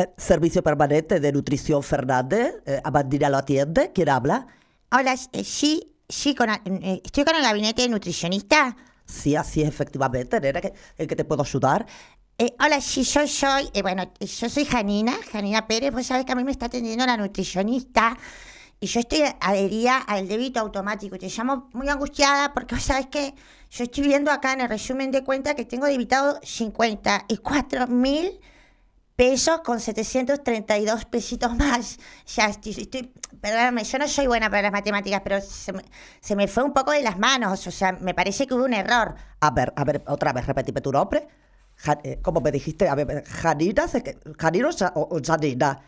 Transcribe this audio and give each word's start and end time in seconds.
Eh, 0.00 0.08
servicio 0.16 0.62
permanente 0.62 1.20
de 1.20 1.30
nutrición 1.32 1.82
Fernández. 1.82 2.54
Eh, 2.64 2.80
Amandina 2.84 3.28
lo 3.28 3.36
atiende. 3.38 3.92
¿Quién 3.92 4.08
habla? 4.08 4.46
Hola, 4.90 5.14
eh, 5.32 5.44
sí, 5.44 5.94
sí, 6.08 6.34
con, 6.34 6.48
eh, 6.50 7.02
estoy 7.04 7.24
con 7.24 7.36
el 7.36 7.42
gabinete 7.42 7.82
de 7.82 7.88
nutricionista. 7.90 8.76
Sí, 9.04 9.36
así 9.36 9.60
es, 9.62 9.68
efectivamente. 9.68 10.40
Nena, 10.40 10.60
¿que- 10.60 10.72
¿en 10.96 11.06
qué 11.06 11.16
te 11.16 11.24
puedo 11.24 11.42
ayudar? 11.42 11.86
Hola, 12.58 12.80
sí, 12.80 13.02
yo 13.02 13.26
soy, 13.26 13.68
eh, 13.74 13.82
bueno, 13.82 14.10
yo 14.18 14.48
soy 14.48 14.64
Janina, 14.64 15.12
Janina 15.30 15.66
Pérez, 15.66 15.92
vos 15.92 16.06
sabés 16.06 16.24
que 16.24 16.32
a 16.32 16.34
mí 16.34 16.44
me 16.44 16.52
está 16.52 16.66
atendiendo 16.66 17.04
la 17.04 17.18
nutricionista 17.18 18.16
y 18.80 18.86
yo 18.86 19.00
estoy 19.00 19.24
adherida 19.40 19.98
al 19.98 20.26
débito 20.26 20.58
automático. 20.60 21.18
Te 21.18 21.28
llamo 21.28 21.68
muy 21.74 21.88
angustiada 21.90 22.54
porque 22.54 22.76
vos 22.76 22.84
sabés 22.84 23.08
que 23.08 23.34
yo 23.70 23.84
estoy 23.84 24.04
viendo 24.04 24.30
acá 24.30 24.54
en 24.54 24.62
el 24.62 24.70
resumen 24.70 25.10
de 25.10 25.22
cuenta 25.22 25.54
que 25.54 25.66
tengo 25.66 25.84
debitado 25.84 26.40
54 26.42 27.88
mil 27.88 28.40
pesos 29.20 29.60
con 29.60 29.80
732 29.80 31.04
pesitos 31.04 31.54
más. 31.54 31.98
Ya 32.36 32.46
estoy, 32.46 32.72
estoy, 32.72 33.12
perdóname, 33.38 33.84
yo 33.84 33.98
no 33.98 34.08
soy 34.08 34.26
buena 34.26 34.48
para 34.48 34.62
las 34.62 34.72
matemáticas, 34.72 35.20
pero 35.22 35.40
se 35.42 35.74
me, 35.74 35.82
se 36.20 36.34
me 36.36 36.48
fue 36.48 36.62
un 36.62 36.72
poco 36.72 36.92
de 36.92 37.02
las 37.02 37.18
manos, 37.18 37.66
o 37.66 37.70
sea, 37.70 37.92
me 38.00 38.14
parece 38.14 38.46
que 38.46 38.54
hubo 38.54 38.64
un 38.64 38.72
error. 38.72 39.14
A 39.40 39.50
ver, 39.50 39.74
a 39.76 39.84
ver, 39.84 40.02
otra 40.06 40.32
vez, 40.32 40.46
repetime 40.46 40.80
tu 40.80 40.90
nombre. 40.90 41.28
Ja- 41.76 41.98
eh, 42.02 42.18
¿Cómo 42.22 42.40
me 42.40 42.50
dijiste? 42.50 42.88
A 42.88 42.94
ver, 42.94 43.22
Janina, 43.26 43.86
que- 44.02 44.18
¿Janina 44.38 44.68
o 44.68 44.72
Ja- 44.72 44.92
o, 44.94 45.16
o 45.16 45.20
Janina? 45.22 45.78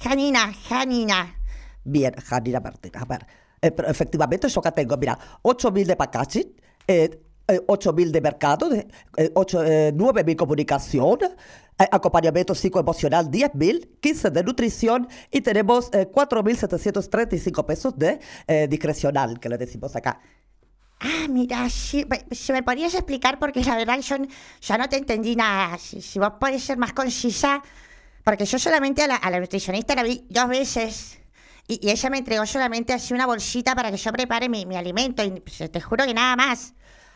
Janina, 0.00 0.52
Janina. 0.68 1.36
Bien, 1.84 2.12
Janina 2.24 2.58
Martín. 2.58 2.90
A 2.96 3.04
ver, 3.04 3.24
eh, 3.62 3.70
pero 3.70 3.86
efectivamente 3.88 4.48
yo 4.48 4.58
acá 4.60 4.72
tengo, 4.72 4.96
mira, 4.96 5.16
8.000 5.42 5.86
de 5.86 5.94
packaging, 5.94 6.56
eh, 6.88 7.20
eh, 7.46 7.60
8.000 7.68 8.10
de 8.10 8.20
mercado, 8.20 8.68
de, 8.70 8.88
eh, 9.18 9.30
ocho- 9.34 9.62
eh, 9.62 9.92
9.000 9.94 10.34
comunicación, 10.36 11.18
eh, 11.22 11.36
acompañamiento 11.78 12.54
psicoemocional 12.54 13.30
10.000, 13.30 13.88
15 14.00 14.30
de 14.30 14.42
nutrición 14.44 15.08
y 15.30 15.40
tenemos 15.40 15.90
eh, 15.92 16.08
4.735 16.10 17.64
pesos 17.66 17.98
de 17.98 18.20
eh, 18.46 18.66
discrecional, 18.68 19.40
que 19.40 19.48
le 19.48 19.58
decimos 19.58 19.94
acá. 19.96 20.20
Ah, 21.00 21.26
mira, 21.28 21.62
me- 21.64 22.24
si 22.34 22.52
me 22.52 22.62
podrías 22.62 22.94
explicar, 22.94 23.38
porque 23.38 23.62
la 23.64 23.76
verdad 23.76 23.98
yo 24.00 24.16
ya 24.60 24.78
no 24.78 24.88
te 24.88 24.96
entendí 24.96 25.36
nada. 25.36 25.76
Si, 25.78 26.00
si 26.00 26.18
vos 26.18 26.32
podés 26.40 26.62
ser 26.64 26.78
más 26.78 26.92
concisa, 26.92 27.62
porque 28.24 28.46
yo 28.46 28.58
solamente 28.58 29.02
a 29.02 29.06
la, 29.08 29.16
a 29.16 29.30
la 29.30 29.40
nutricionista 29.40 29.94
la 29.94 30.02
vi 30.02 30.26
dos 30.30 30.48
veces. 30.48 31.18
Y, 31.66 31.86
y 31.86 31.90
ella 31.90 32.10
me 32.10 32.18
entregó 32.18 32.46
solamente 32.46 32.92
así 32.92 33.12
una 33.14 33.26
bolsita 33.26 33.74
para 33.74 33.90
que 33.90 33.96
yo 33.98 34.12
prepare 34.12 34.48
mi, 34.48 34.64
mi 34.66 34.76
alimento. 34.76 35.22
Y 35.24 35.40
pues, 35.40 35.70
te 35.70 35.80
juro 35.80 36.06
que 36.06 36.14
nada 36.14 36.36
más. 36.36 36.74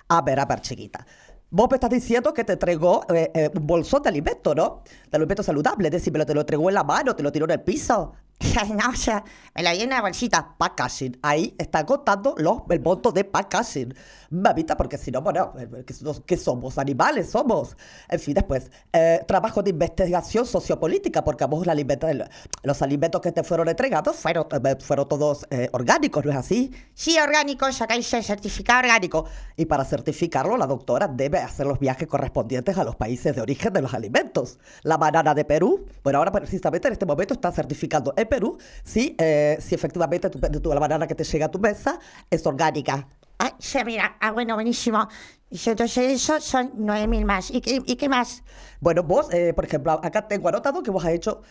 A 0.08 0.22
ver, 0.22 0.40
a 0.40 0.46
ver, 0.46 0.60
chiquita. 0.60 1.06
Vos 1.50 1.68
me 1.70 1.76
estás 1.76 1.90
diciendo 1.90 2.34
que 2.34 2.44
te 2.44 2.52
entregó 2.52 3.06
eh, 3.08 3.30
eh, 3.34 3.50
un 3.54 3.66
bolsón 3.66 4.02
de 4.02 4.10
alimento, 4.10 4.54
¿no? 4.54 4.82
De 5.10 5.16
alimento 5.16 5.42
saludable. 5.42 5.88
Decime, 5.88 6.24
¿te 6.26 6.34
lo 6.34 6.40
entregó 6.40 6.68
en 6.68 6.74
la 6.74 6.84
mano? 6.84 7.16
¿Te 7.16 7.22
lo 7.22 7.32
tiró 7.32 7.46
en 7.46 7.52
el 7.52 7.62
piso? 7.62 8.12
O 8.88 8.94
sea, 8.96 9.24
me 9.54 9.62
la 9.62 9.74
en 9.74 9.86
una 9.88 10.00
bolsita. 10.00 10.54
Packaging. 10.58 11.18
Ahí 11.22 11.54
está 11.58 11.84
contando 11.84 12.34
los, 12.38 12.62
el 12.70 12.80
monto 12.80 13.12
de 13.12 13.24
packaging. 13.24 13.94
Mamita, 14.30 14.76
porque 14.76 14.98
si 14.98 15.10
no, 15.10 15.22
bueno, 15.22 15.52
eh, 15.58 15.84
¿qué, 16.26 16.36
somos? 16.36 16.78
¿Animales 16.78 17.30
somos? 17.30 17.76
En 18.08 18.20
fin, 18.20 18.34
después, 18.34 18.70
eh, 18.92 19.24
trabajo 19.26 19.62
de 19.62 19.70
investigación 19.70 20.44
sociopolítica, 20.46 21.24
porque 21.24 21.44
vos 21.46 21.66
la 21.66 21.72
alimenta- 21.72 22.10
el- 22.10 22.28
los 22.62 22.82
alimentos 22.82 23.20
que 23.20 23.32
te 23.32 23.42
fueron 23.42 23.68
entregados 23.68 24.16
fueron, 24.16 24.46
eh, 24.52 24.76
fueron 24.80 25.08
todos 25.08 25.46
eh, 25.50 25.68
orgánicos, 25.72 26.24
¿no 26.24 26.30
es 26.30 26.36
así? 26.36 26.70
Sí, 26.94 27.18
orgánicos, 27.18 27.80
acá 27.80 27.94
dice 27.94 28.22
certificado 28.22 28.80
orgánico. 28.80 29.24
Y 29.56 29.64
para 29.66 29.84
certificarlo, 29.84 30.56
la 30.56 30.66
doctora 30.66 31.08
debe 31.08 31.38
hacer 31.38 31.66
los 31.66 31.78
viajes 31.78 32.06
correspondientes 32.06 32.76
a 32.76 32.84
los 32.84 32.96
países 32.96 33.34
de 33.34 33.40
origen 33.40 33.72
de 33.72 33.82
los 33.82 33.94
alimentos. 33.94 34.58
La 34.82 34.96
banana 34.96 35.34
de 35.34 35.44
Perú, 35.44 35.86
bueno, 36.04 36.18
ahora 36.18 36.32
precisamente 36.32 36.86
en 36.88 36.92
este 36.92 37.06
momento 37.06 37.34
está 37.34 37.50
certificando 37.50 38.12
en 38.16 38.27
Perú 38.28 38.58
si, 38.84 39.14
eh, 39.18 39.56
si 39.60 39.74
efectivamente 39.74 40.30
tu, 40.30 40.38
tu- 40.60 40.72
la 40.72 40.80
banana 40.80 41.06
que 41.06 41.14
te 41.14 41.24
llega 41.24 41.46
a 41.46 41.50
tu 41.50 41.58
mesa 41.58 41.98
es 42.30 42.46
orgánica. 42.46 43.06
Ah, 43.40 43.54
sí, 43.60 43.78
mira, 43.84 44.16
ah, 44.20 44.32
bueno, 44.32 44.54
buenísimo. 44.54 45.06
Y 45.48 45.56
entonces 45.70 46.12
eso 46.12 46.40
son 46.40 46.72
nueve 46.74 47.06
mil 47.06 47.24
más. 47.24 47.50
¿Y 47.52 47.60
qué, 47.60 47.80
¿Y 47.86 47.94
qué 47.96 48.08
más? 48.08 48.42
Bueno, 48.80 49.02
vos, 49.04 49.32
eh, 49.32 49.52
por 49.54 49.64
ejemplo, 49.64 49.92
acá 49.92 50.26
tengo 50.26 50.48
anotado 50.48 50.82
que 50.82 50.90
vos 50.90 51.04
has 51.04 51.12
hecho 51.12 51.42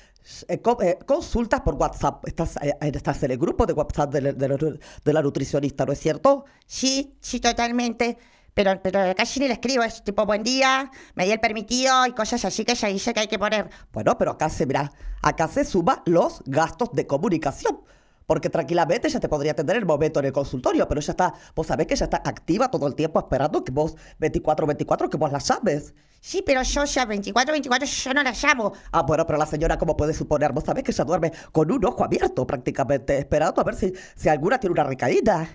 eh, 0.49 0.59
co- 0.61 0.77
eh, 0.81 0.99
consultas 1.05 1.61
por 1.61 1.75
WhatsApp. 1.75 2.27
Estás, 2.27 2.57
eh, 2.61 2.73
estás 2.81 3.23
en 3.23 3.31
el 3.31 3.37
grupo 3.37 3.65
de 3.65 3.73
WhatsApp 3.73 4.11
de, 4.13 4.33
de 4.33 4.79
de 5.05 5.13
la 5.13 5.21
nutricionista, 5.21 5.85
¿no 5.85 5.93
es 5.93 5.99
cierto? 5.99 6.43
Sí, 6.65 7.15
sí, 7.21 7.39
totalmente. 7.39 8.17
Pero, 8.57 8.81
pero 8.81 8.99
casi 9.15 9.39
ni 9.39 9.47
le 9.47 9.53
escribo, 9.53 9.83
es 9.83 10.03
tipo 10.03 10.25
buen 10.25 10.41
día, 10.41 10.89
me 11.13 11.25
di 11.25 11.31
el 11.31 11.39
permitido 11.39 12.07
y 12.07 12.13
cosas 12.13 12.43
así 12.43 12.65
que 12.65 12.71
ella 12.71 12.87
dice 12.87 13.13
que 13.13 13.19
hay 13.19 13.27
que 13.27 13.37
poner. 13.37 13.69
Bueno, 13.93 14.17
pero 14.17 14.31
acá 14.31 14.49
se, 14.49 14.65
mira, 14.65 14.91
acá 15.21 15.47
se 15.47 15.63
suma 15.63 16.01
los 16.07 16.41
gastos 16.47 16.89
de 16.93 17.05
comunicación. 17.05 17.81
Porque 18.25 18.49
tranquilamente 18.49 19.09
ella 19.09 19.19
te 19.19 19.29
podría 19.29 19.51
atender 19.51 19.75
en 19.75 19.83
el 19.83 19.85
momento 19.85 20.19
en 20.19 20.25
el 20.25 20.31
consultorio, 20.31 20.87
pero 20.87 20.99
ella 20.99 21.11
está, 21.11 21.35
vos 21.55 21.67
sabés 21.67 21.85
que 21.85 21.93
ella 21.93 22.05
está 22.05 22.17
activa 22.25 22.71
todo 22.71 22.87
el 22.87 22.95
tiempo 22.95 23.19
esperando 23.19 23.63
que 23.63 23.71
vos, 23.71 23.95
24-24, 24.19 25.07
que 25.07 25.17
vos 25.17 25.31
la 25.31 25.37
llames. 25.37 25.93
Sí, 26.19 26.41
pero 26.43 26.63
yo 26.63 26.83
ya 26.83 27.05
24, 27.05 27.51
24, 27.51 27.87
yo 27.87 28.13
no 28.15 28.23
la 28.23 28.31
llamo. 28.31 28.73
Ah, 28.91 29.03
bueno, 29.03 29.23
pero 29.27 29.37
la 29.37 29.45
señora, 29.45 29.77
como 29.77 29.95
puede 29.95 30.15
suponer, 30.15 30.51
vos 30.51 30.63
sabés 30.63 30.83
que 30.83 30.89
ella 30.89 31.03
duerme 31.03 31.31
con 31.51 31.71
un 31.71 31.85
ojo 31.85 32.03
abierto 32.03 32.47
prácticamente, 32.47 33.19
esperando 33.19 33.61
a 33.61 33.63
ver 33.63 33.75
si, 33.75 33.93
si 34.15 34.29
alguna 34.29 34.59
tiene 34.59 34.73
una 34.73 34.83
recaída. 34.83 35.47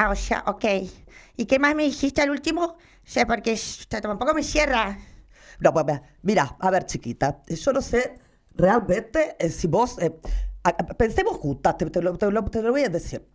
Ah, 0.00 0.10
o 0.10 0.14
sea, 0.16 0.44
ok. 0.46 0.64
¿Y 1.36 1.46
qué 1.46 1.58
más 1.58 1.74
me 1.74 1.84
dijiste 1.84 2.22
al 2.22 2.30
último? 2.30 2.62
O 2.64 2.76
sea, 3.04 3.26
porque 3.26 3.58
tampoco 3.88 4.34
me 4.34 4.42
cierra. 4.42 4.98
No, 5.60 5.72
pues 5.72 5.84
mira, 6.22 6.56
a 6.60 6.70
ver, 6.70 6.86
chiquita, 6.86 7.42
yo 7.48 7.72
no 7.72 7.82
sé 7.82 8.18
realmente 8.54 9.36
eh, 9.38 9.50
si 9.50 9.66
vos. 9.66 9.98
eh, 10.00 10.12
pensemos 10.96 11.36
juntas, 11.38 11.76
te, 11.78 11.86
te 11.90 12.02
lo, 12.02 12.16
te 12.16 12.30
lo- 12.30 12.44
te 12.44 12.62
lo 12.62 12.70
voy 12.72 12.84
a 12.84 12.88
decir. 12.88 13.26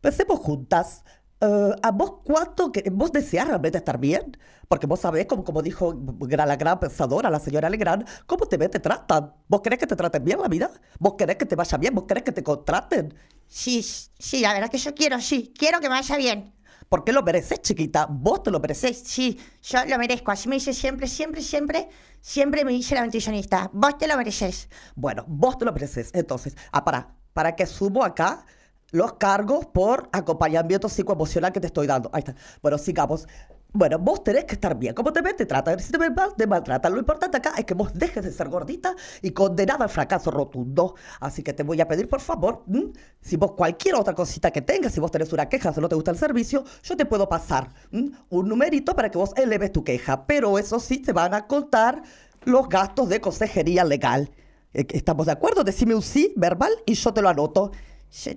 Pensemos 0.00 0.40
juntas. 0.40 1.04
eh, 1.40 1.70
¿A 1.82 1.90
vos 1.92 2.16
cuánto 2.24 2.70
que 2.72 2.84
vos 2.92 3.12
deseas 3.12 3.48
realmente 3.48 3.78
estar 3.78 3.98
bien? 3.98 4.36
Porque 4.68 4.86
vos 4.86 5.00
sabés, 5.00 5.26
como, 5.26 5.42
como 5.44 5.62
dijo 5.62 5.94
la 6.28 6.56
gran 6.56 6.78
pensadora, 6.80 7.30
la 7.30 7.40
señora 7.40 7.68
Legrand, 7.70 8.06
cómo 8.26 8.46
te 8.46 8.56
ven, 8.56 8.70
te 8.70 8.78
tratan. 8.80 9.32
¿Vos 9.48 9.60
querés 9.62 9.78
que 9.78 9.86
te 9.86 9.96
traten 9.96 10.24
bien 10.24 10.40
la 10.40 10.48
vida? 10.48 10.70
¿Vos 10.98 11.14
querés 11.18 11.36
que 11.36 11.46
te 11.46 11.56
vaya 11.56 11.78
bien? 11.78 11.94
¿Vos 11.94 12.04
querés 12.06 12.24
que 12.24 12.32
te 12.32 12.42
contraten? 12.42 13.14
Sí, 13.50 13.82
sí, 13.82 14.40
la 14.40 14.54
verdad 14.54 14.70
que 14.70 14.78
yo 14.78 14.94
quiero, 14.94 15.20
sí. 15.20 15.52
Quiero 15.58 15.80
que 15.80 15.88
me 15.88 15.96
vaya 15.96 16.16
bien. 16.16 16.54
¿Por 16.88 17.04
qué 17.04 17.12
lo 17.12 17.22
mereces, 17.22 17.60
chiquita? 17.60 18.06
Vos 18.08 18.44
te 18.44 18.50
lo 18.50 18.60
mereces. 18.60 19.02
Sí, 19.04 19.38
sí, 19.60 19.72
yo 19.74 19.84
lo 19.86 19.98
merezco. 19.98 20.30
Así 20.30 20.48
me 20.48 20.54
dice 20.54 20.72
siempre, 20.72 21.08
siempre, 21.08 21.42
siempre, 21.42 21.88
siempre 22.20 22.64
me 22.64 22.70
dice 22.70 22.94
la 22.94 23.04
nutricionista. 23.04 23.68
Vos 23.72 23.98
te 23.98 24.06
lo 24.06 24.16
mereces. 24.16 24.68
Bueno, 24.94 25.24
vos 25.26 25.58
te 25.58 25.64
lo 25.64 25.72
mereces. 25.72 26.10
Entonces, 26.14 26.56
ah, 26.70 26.84
para, 26.84 27.16
para 27.32 27.56
que 27.56 27.66
subo 27.66 28.04
acá 28.04 28.46
los 28.92 29.14
cargos 29.14 29.66
por 29.66 30.08
acompañamiento 30.12 30.88
psicoemocional 30.88 31.52
que 31.52 31.60
te 31.60 31.66
estoy 31.66 31.88
dando. 31.88 32.08
Ahí 32.12 32.20
está. 32.20 32.36
Bueno, 32.62 32.78
sigamos. 32.78 33.26
Bueno, 33.72 33.98
vos 33.98 34.24
tenés 34.24 34.44
que 34.46 34.54
estar 34.54 34.76
bien. 34.76 34.94
¿Cómo 34.94 35.12
te 35.12 35.22
ven? 35.22 35.36
Te 35.36 35.46
tratan. 35.46 35.78
Si 35.78 35.92
te 35.92 35.98
mal, 35.98 36.34
te. 36.36 36.90
Lo 36.90 36.98
importante 36.98 37.36
acá 37.36 37.54
es 37.56 37.64
que 37.64 37.74
vos 37.74 37.92
dejes 37.94 38.24
de 38.24 38.32
ser 38.32 38.48
gordita 38.48 38.96
y 39.22 39.30
condenada 39.30 39.84
al 39.84 39.90
fracaso 39.90 40.30
rotundo. 40.30 40.96
Así 41.20 41.42
que 41.42 41.52
te 41.52 41.62
voy 41.62 41.80
a 41.80 41.86
pedir, 41.86 42.08
por 42.08 42.20
favor, 42.20 42.64
¿m? 42.68 42.92
si 43.20 43.36
vos 43.36 43.52
cualquier 43.52 43.94
otra 43.94 44.14
cosita 44.14 44.50
que 44.50 44.62
tengas, 44.62 44.92
si 44.92 45.00
vos 45.00 45.10
tenés 45.10 45.32
una 45.32 45.48
queja, 45.48 45.72
si 45.72 45.80
no 45.80 45.88
te 45.88 45.94
gusta 45.94 46.10
el 46.10 46.18
servicio, 46.18 46.64
yo 46.82 46.96
te 46.96 47.06
puedo 47.06 47.28
pasar 47.28 47.68
¿m? 47.92 48.10
un 48.28 48.48
numerito 48.48 48.96
para 48.96 49.08
que 49.08 49.18
vos 49.18 49.32
eleves 49.36 49.72
tu 49.72 49.84
queja. 49.84 50.26
Pero 50.26 50.58
eso 50.58 50.80
sí, 50.80 50.98
te 50.98 51.12
van 51.12 51.34
a 51.34 51.46
contar 51.46 52.02
los 52.44 52.68
gastos 52.68 53.08
de 53.08 53.20
consejería 53.20 53.84
legal. 53.84 54.30
Eh, 54.74 54.86
¿Estamos 54.90 55.26
de 55.26 55.32
acuerdo? 55.32 55.62
Decime 55.62 55.94
un 55.94 56.02
sí 56.02 56.32
verbal 56.36 56.72
y 56.86 56.94
yo 56.94 57.12
te 57.12 57.22
lo 57.22 57.28
anoto. 57.28 57.70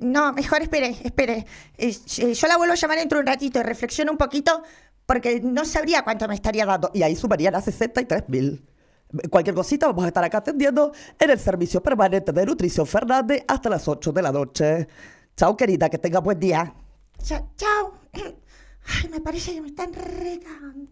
No, 0.02 0.34
mejor 0.34 0.62
espere, 0.62 0.96
espere. 1.04 1.48
Eh, 1.78 1.94
sí, 1.94 2.36
yo 2.36 2.48
la 2.48 2.58
vuelvo 2.58 2.74
a 2.74 2.76
llamar 2.76 3.00
dentro 3.00 3.18
de 3.18 3.22
un 3.22 3.28
ratito 3.28 3.60
y 3.60 3.64
reflexiono 3.64 4.12
un 4.12 4.20
poquito 4.20 4.62
porque 5.06 5.40
no 5.42 5.66
sabría 5.66 6.04
cuánto 6.04 6.28
me 6.28 6.36
estaría 6.36 6.66
dando. 6.66 6.90
Y 6.94 7.04
ahí 7.04 7.16
sumarían 7.16 7.56
a 7.56 7.62
63 7.62 8.24
mil. 8.28 8.66
Cualquier 9.30 9.56
cosita 9.56 9.86
vamos 9.88 10.06
a 10.06 10.08
estar 10.08 10.24
acá 10.24 10.40
atendiendo 10.40 10.92
en 11.20 11.30
el 11.30 11.40
servicio 11.40 11.84
permanente 11.84 12.32
de 12.32 12.46
Nutrición 12.46 12.88
Fernández 12.88 13.44
hasta 13.48 13.70
las 13.70 13.88
8 13.88 14.12
de 14.12 14.22
la 14.22 14.32
noche. 14.32 14.88
Chao, 15.38 15.56
querida, 15.56 15.90
que 15.90 16.00
tenga 16.00 16.20
buen 16.20 16.40
día. 16.40 16.74
Cha- 17.22 17.46
chao. 17.56 17.94
Ay, 18.14 19.10
me 19.10 19.22
parece 19.22 19.54
que 19.54 19.62
me 19.62 19.68
están 19.68 19.94
regando. 19.94 20.88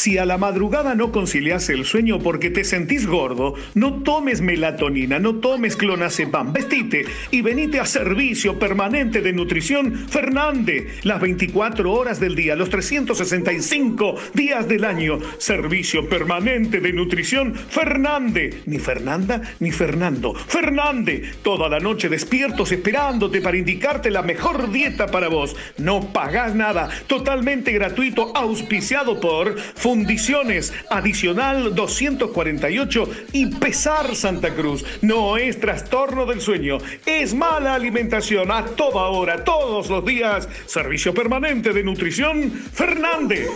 Si 0.00 0.16
a 0.16 0.24
la 0.24 0.38
madrugada 0.38 0.94
no 0.94 1.12
concilias 1.12 1.68
el 1.68 1.84
sueño 1.84 2.20
porque 2.20 2.48
te 2.48 2.64
sentís 2.64 3.06
gordo, 3.06 3.52
no 3.74 4.02
tomes 4.02 4.40
melatonina, 4.40 5.18
no 5.18 5.40
tomes 5.40 5.76
clonazepam, 5.76 6.54
vestite 6.54 7.04
y 7.30 7.42
venite 7.42 7.80
a 7.80 7.84
servicio 7.84 8.58
permanente 8.58 9.20
de 9.20 9.34
nutrición 9.34 10.08
Fernande, 10.08 10.88
las 11.02 11.20
24 11.20 11.92
horas 11.92 12.18
del 12.18 12.34
día, 12.34 12.56
los 12.56 12.70
365 12.70 14.14
días 14.32 14.66
del 14.66 14.86
año. 14.86 15.18
Servicio 15.36 16.08
permanente 16.08 16.80
de 16.80 16.94
nutrición 16.94 17.54
Fernande, 17.54 18.62
ni 18.64 18.78
Fernanda 18.78 19.42
ni 19.58 19.70
Fernando. 19.70 20.32
Fernande, 20.32 21.30
toda 21.42 21.68
la 21.68 21.78
noche 21.78 22.08
despiertos 22.08 22.72
esperándote 22.72 23.42
para 23.42 23.58
indicarte 23.58 24.10
la 24.10 24.22
mejor 24.22 24.72
dieta 24.72 25.08
para 25.08 25.28
vos. 25.28 25.54
No 25.76 26.10
pagás 26.10 26.54
nada, 26.54 26.88
totalmente 27.06 27.70
gratuito, 27.72 28.34
auspiciado 28.34 29.20
por 29.20 29.56
Fundiciones 29.90 30.72
Adicional 30.88 31.74
248 31.74 33.08
y 33.32 33.46
Pesar 33.46 34.14
Santa 34.14 34.54
Cruz. 34.54 34.84
No 35.02 35.36
es 35.36 35.58
trastorno 35.58 36.26
del 36.26 36.40
sueño, 36.40 36.78
es 37.04 37.34
mala 37.34 37.74
alimentación 37.74 38.52
a 38.52 38.64
toda 38.64 39.08
hora, 39.08 39.42
todos 39.42 39.90
los 39.90 40.04
días. 40.04 40.48
Servicio 40.66 41.12
permanente 41.12 41.72
de 41.72 41.82
nutrición 41.82 42.52
Fernández. 42.52 43.48